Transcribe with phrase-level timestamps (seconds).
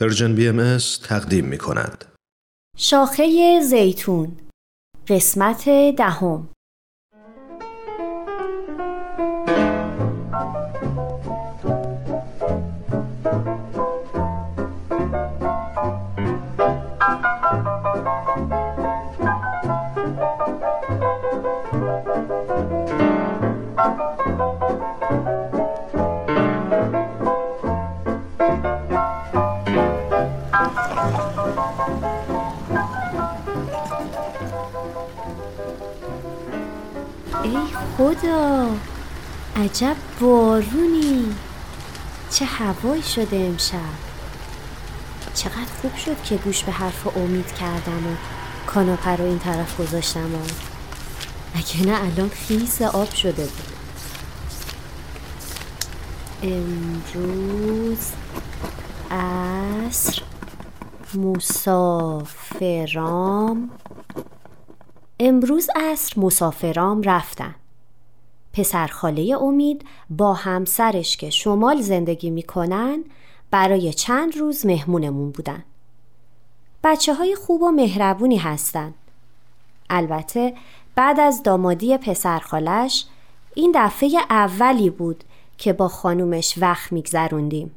[0.00, 2.04] پرژن بی ام تقدیم می کند.
[2.76, 4.36] شاخه زیتون
[5.08, 5.64] قسمت
[5.96, 6.57] دهم ای
[37.98, 38.70] خدا.
[39.56, 41.34] عجب بارونی
[42.30, 43.78] چه هوایی شده امشب.
[45.34, 48.10] چقدر خوب شد که گوش به حرف امید کردم و
[48.66, 50.38] کاناپه رو این طرف گذاشتم و
[51.54, 53.62] اگه نه الان خیس آب شده بود.
[56.42, 58.10] امروز
[59.10, 60.22] عصر
[61.14, 62.70] مسافرام.
[65.20, 67.54] امروز عصر مسافرام رفتن.
[68.58, 73.04] پسرخاله امید با همسرش که شمال زندگی می‌کنن
[73.50, 75.64] برای چند روز مهمونمون بودن.
[76.84, 78.94] بچه های خوب و مهربونی هستن.
[79.90, 80.54] البته
[80.94, 83.06] بعد از دامادی پسرخالش
[83.54, 85.24] این دفعه اولی بود
[85.58, 87.70] که با خانومش وقت میگذروندیم.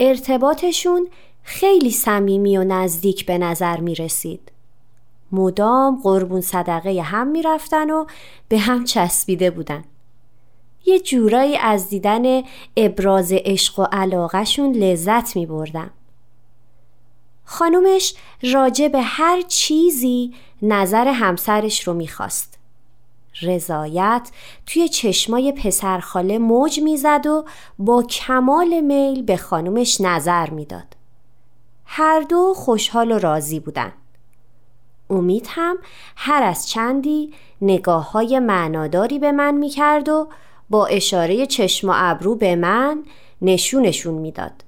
[0.00, 1.08] ارتباطشون
[1.42, 4.50] خیلی صمیمی و نزدیک به نظر می رسید.
[5.32, 8.06] مدام قربون صدقه هم می رفتن و
[8.48, 9.84] به هم چسبیده بودن.
[10.86, 12.42] یه جورایی از دیدن
[12.76, 15.90] ابراز عشق و علاقهشون لذت می بردم.
[17.44, 22.58] خانومش راجع به هر چیزی نظر همسرش رو می‌خواست.
[23.42, 24.30] رضایت
[24.66, 27.44] توی چشمای پسرخاله موج می‌زد و
[27.78, 30.96] با کمال میل به خانومش نظر می‌داد.
[31.84, 33.92] هر دو خوشحال و راضی بودن.
[35.10, 35.78] امید هم
[36.16, 40.28] هر از چندی نگاه های معناداری به من می‌کرد و
[40.70, 43.04] با اشاره چشم و ابرو به من
[43.42, 44.64] نشونشون می‌داد.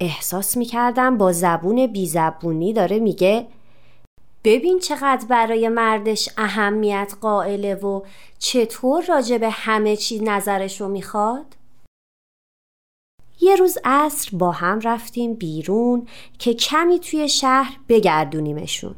[0.00, 3.46] احساس می‌کردم با زبون بیزبونی داره میگه
[4.44, 8.02] ببین چقدر برای مردش اهمیت قائله و
[8.38, 11.56] چطور راجع به همه چی نظرش رو می‌خواد؟
[13.40, 16.08] یه روز عصر با هم رفتیم بیرون
[16.38, 18.94] که کمی توی شهر بگردونیمشون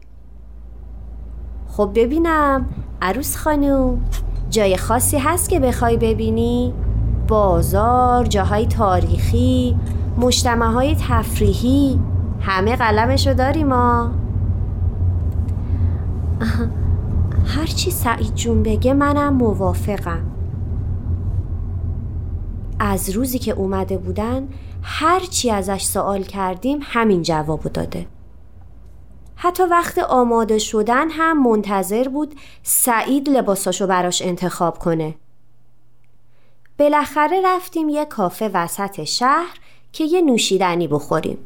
[1.76, 2.66] خب ببینم.
[3.02, 4.00] عروس خانوم
[4.50, 6.74] جای خاصی هست که بخوای ببینی؟
[7.28, 9.76] بازار، جاهای تاریخی،
[10.18, 12.00] مجتمع های تفریحی
[12.40, 14.10] همه قلمشو داریم ما.
[17.46, 20.26] هرچی سعید جون بگه منم موافقم.
[22.78, 24.48] از روزی که اومده بودن
[24.82, 28.06] هرچی ازش سوال کردیم همین جوابو داده.
[29.36, 35.14] حتی وقت آماده شدن هم منتظر بود سعید لباساشو براش انتخاب کنه.
[36.78, 39.58] بالاخره رفتیم یه کافه وسط شهر
[39.92, 41.38] که یه نوشیدنی بخوریم.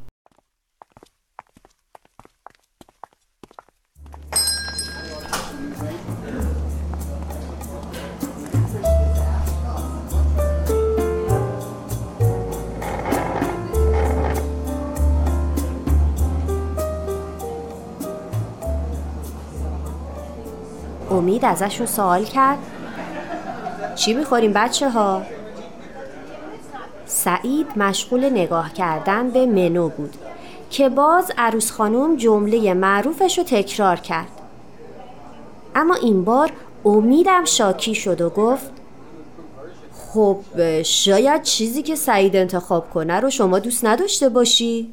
[21.20, 22.58] امید ازشون سوال کرد
[23.94, 25.22] چی می‌خوریم بچه ها؟
[27.06, 30.16] سعید مشغول نگاه کردن به منو بود
[30.70, 34.28] که باز عروس خانم جمله معروفش رو تکرار کرد
[35.74, 36.52] اما این بار
[36.84, 38.70] امیدم شاکی شد و گفت
[39.94, 40.38] خب
[40.82, 44.92] شاید چیزی که سعید انتخاب کنه رو شما دوست نداشته باشی؟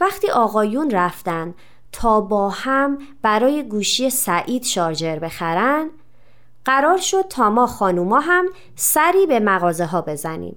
[0.00, 1.54] وقتی آقایون رفتن
[1.94, 5.90] تا با هم برای گوشی سعید شارژر بخرن
[6.64, 8.46] قرار شد تا ما خانوما هم
[8.76, 10.56] سری به مغازه ها بزنیم.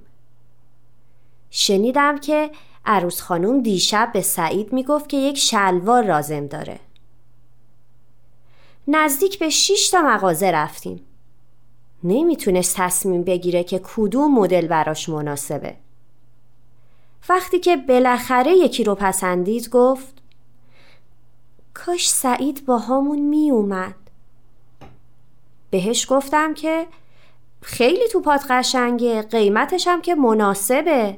[1.49, 2.51] شنیدم که
[2.85, 6.79] عروس خانوم دیشب به سعید می‌گفت که یک شلوار رازم داره.
[8.87, 11.05] نزدیک به 6 تا مغازه رفتیم.
[12.03, 15.75] نمی‌تونست تصمیم بگیره که کدوم مدل براش مناسبه.
[17.29, 20.16] وقتی که بالاخره یکی رو پسندید گفت
[21.85, 23.95] کاش سعید با همون می اومد.
[25.69, 26.87] بهش گفتم که
[27.61, 31.17] خیلی توپات قشنگه قیمتش هم که مناسبه.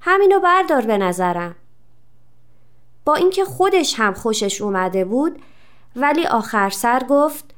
[0.00, 1.54] همینو بردار به نظرم.
[3.04, 5.42] با اینکه خودش هم خوشش اومده بود
[5.96, 7.54] ولی آخر سر گفت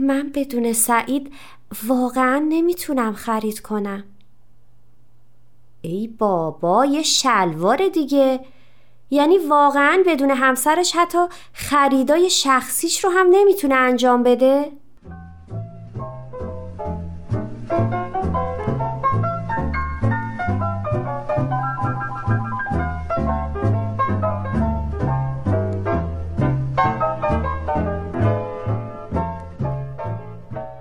[0.00, 1.32] من بدون سعید
[1.86, 4.04] واقعا نمی‌تونم خرید کنم.
[5.80, 8.40] ای بابا یه شلوار دیگه.
[9.10, 11.18] یعنی واقعا بدون همسرش حتی
[11.52, 14.72] خریدای شخصیش رو هم نمی‌تونه انجام بده؟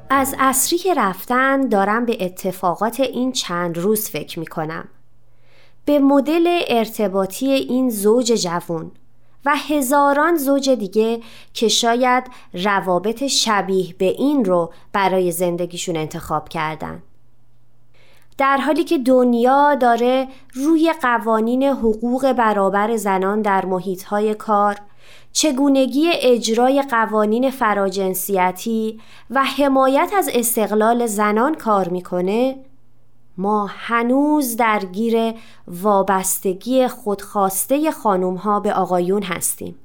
[0.10, 4.88] از اصری که رفتن دارم به اتفاقات این چند روز فکر می کنم.
[5.86, 8.92] به مدل ارتباطی این زوج جوون
[9.46, 11.22] و هزاران زوج دیگه
[11.54, 12.24] که شاید
[12.54, 17.04] روابط شبیه به این رو برای زندگیشون انتخاب کردن.
[18.38, 24.76] در حالی که دنیا داره روی قوانین حقوق برابر زنان در محیطهای کار
[25.32, 29.00] چگونگی اجرای قوانین فراجنسیتی
[29.30, 32.56] و حمایت از استقلال زنان کار می‌کنه
[33.38, 35.34] ما هنوز درگیر
[35.68, 39.76] وابستگی خودخواسته خانوم ها به آقایون هستیم.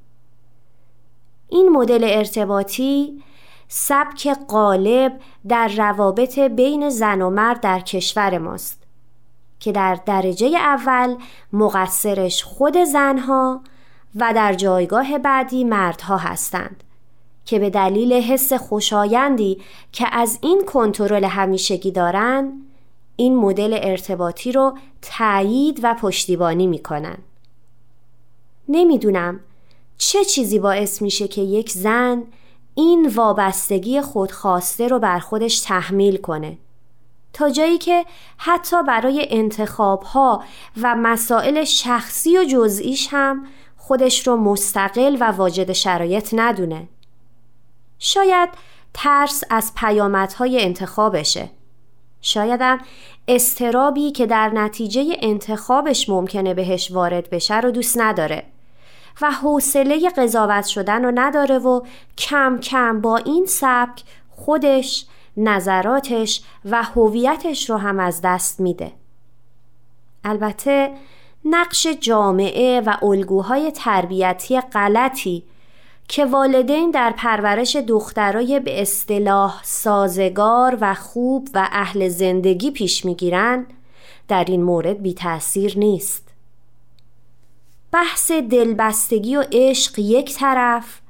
[1.49, 3.23] این مدل ارتباطی
[3.69, 8.83] سبک غالب در روابط بین زن و مرد در کشور ماست
[9.61, 11.17] که در درجه اول
[11.53, 13.61] مقصرش خود زنها
[14.17, 16.85] و در جایگاه بعدی مردها هستند
[17.45, 19.59] که به دلیل حس خوشایندی
[19.93, 22.53] که از این کنترل همیشگی دارند
[23.21, 27.19] این مدل ارتباطی رو تایید و پشتیبانی می‌کنن.
[28.69, 29.41] نمی‌دونم
[29.99, 32.23] چه چیزی باعث میشه که یک زن
[32.75, 36.59] این وابستگی خودخواسته رو بر خودش تحمیل کنه.
[37.33, 38.07] تا جایی که
[38.37, 40.45] حتی برای انتخاب ها
[40.83, 43.47] و مسائل شخصی و جزئیش هم
[43.77, 46.89] خودش رو مستقل و واجد شرایط ندونه.
[47.99, 48.49] شاید
[48.95, 51.51] ترس از پیامدهای انتخابشه.
[52.23, 52.79] شایدم
[53.29, 58.43] استرابی که در نتیجه انتخابش ممکنه بهش وارد بشه رو دوست نداره
[59.23, 61.81] و حوصله قضاوت شدن رو نداره و
[62.19, 65.07] کم کم با این سبک خودش
[65.37, 68.93] نظراتش و هویتش رو هم از دست میده.
[70.25, 70.91] البته
[71.45, 75.45] نقش جامعه و الگوهای تربیتی غلطی
[76.11, 83.67] که والدین در پرورش دخترای به اصطلاح سازگار و خوب و اهل زندگی پیش می‌گیرند
[84.29, 86.29] در این مورد بی تأثیر نیست.
[87.93, 91.01] بحث دلبستگی و عشق یک طرف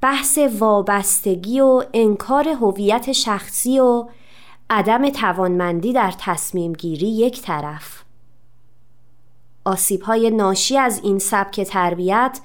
[0.00, 4.08] بحث وابستگی و انکار هویت شخصی و
[4.70, 8.04] عدم توانمندی در تصمیم گیری یک طرف
[9.64, 12.40] آسیب های ناشی از این سبک تربیت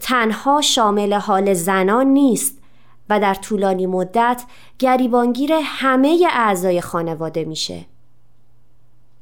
[0.00, 2.58] تنها شامل حال زنان نیست
[3.10, 4.42] و در طولانی مدت
[4.78, 7.86] گریبانگیر همه اعضای خانواده میشه.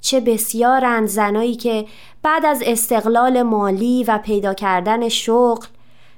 [0.00, 1.86] چه بسیارند زنایی که
[2.22, 5.66] بعد از استقلال مالی و پیدا کردن شغل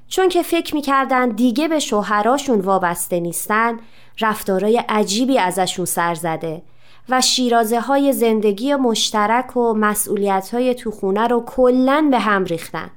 [0.09, 3.79] چون که فکر می‌کردن دیگه به شوهراشون وابسته نیستن
[4.21, 6.63] رفتارای عجیبی ازشون سر زده
[7.09, 12.91] و شیرازه های زندگی مشترک و مسئولیت های تو خونه رو کلن به هم ریختن.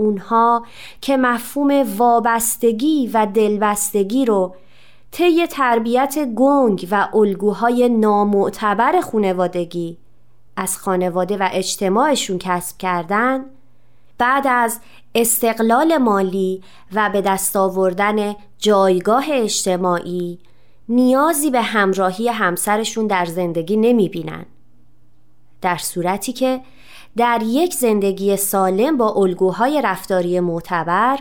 [0.00, 0.66] اونها
[1.00, 4.54] که مفهوم وابستگی و دلبستگی رو
[5.10, 9.96] طی تربیت گنگ و الگوهای نامعتبر خانوادگی
[10.56, 13.44] از خانواده و اجتماعشون کسب کردن
[14.18, 14.80] بعد از
[15.14, 20.38] استقلال مالی و به دست آوردن جایگاه اجتماعی
[20.88, 24.46] نیازی به همراهی همسرشون در زندگی نمی بینن.
[25.62, 26.60] در صورتی که
[27.16, 31.18] در یک زندگی سالم با الگوهای رفتاری معتبر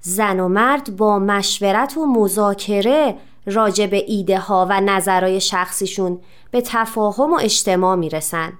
[0.00, 3.16] زن و مرد با مشورت و مذاکره
[3.46, 8.52] راجع به ایده ها و نظرهای شخصیشون به تفاهم و اجتماع می‌رسن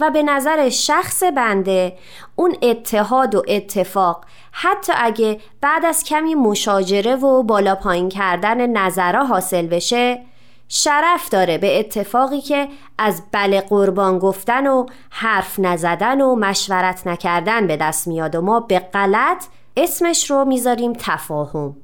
[0.00, 1.96] و به نظر شخص بنده
[2.36, 9.24] اون اتحاد و اتفاق حتی اگه بعد از کمی مشاجره و بالا پایین کردن نظرها
[9.24, 10.24] حاصل بشه
[10.68, 17.66] شرف داره به اتفاقی که از بله قربان گفتن و حرف نزدن و مشورت نکردن
[17.66, 19.44] به دست میاد و ما به غلط
[19.76, 21.76] اسمش رو می‌ذاریم تفاهم.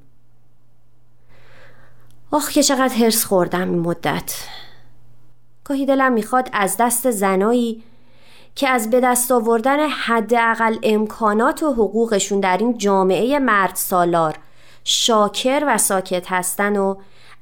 [2.30, 4.34] آخ که چقدر هرس خوردم این مدت.
[5.64, 7.82] گاهی دلم می‌خواد از دست زنایی
[8.54, 14.34] که از به دست آوردن حداقل امکانات و حقوقشون در این جامعه مرد سالار
[14.84, 16.94] شاکر و ساکت هستن و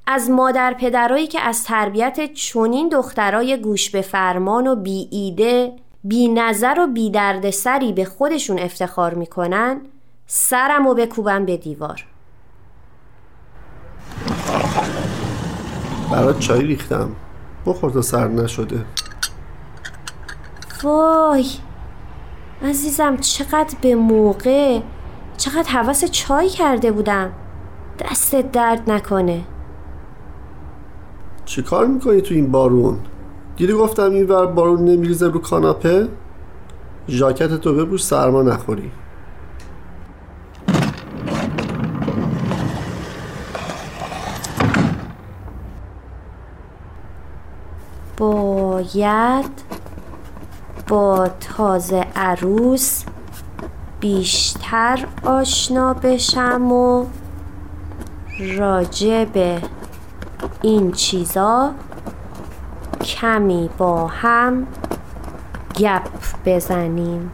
[0.06, 5.73] از مادر پدرایی که از تربیت چونین دخترای گوش به فرمان و بی ایده
[6.04, 9.80] بی نظر و بی درد سری به خودشون افتخار می‌کنن
[10.26, 12.04] سرم و بکوبم به دیوار.
[16.12, 17.16] برات چای ریختم.
[17.66, 18.85] بخور تا سرد نشده.
[20.82, 21.47] وای
[22.62, 24.80] عزیزم چقدر به موقع
[25.37, 27.32] چقدر حواس چای کرده بودم.
[27.99, 29.40] دستت درد نکنه.
[31.44, 32.99] چی کار می‌کنی تو این بارون؟
[33.56, 36.08] دیدی گفتم این ور بارون نمیریزه رو کاناپه؟
[37.08, 38.90] ژاکت تو بپوش سرما نخوری
[48.16, 49.50] باید
[50.88, 53.04] با تازه عروس
[54.00, 57.06] بیشتر آشنا بشم و
[58.58, 59.58] راجع به
[60.62, 61.75] این چیزا
[63.04, 64.66] کمی با هم
[65.78, 66.08] گپ
[66.46, 67.32] بزنیم.